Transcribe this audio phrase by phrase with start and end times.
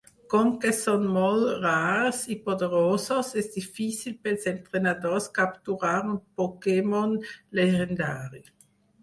[0.33, 8.45] Com que són molt rars i poderosos, és difícil pels entrenadors capturar un Pokémon llegendari.